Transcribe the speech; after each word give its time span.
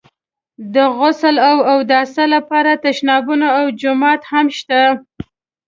د 0.73 0.75
غسل 0.97 1.35
او 1.49 1.57
اوداسه 1.73 2.23
لپاره 2.35 2.71
تشنابونه 2.85 3.47
او 3.57 3.65
جومات 3.81 4.21
هم 4.31 4.45
شته. 4.57 4.81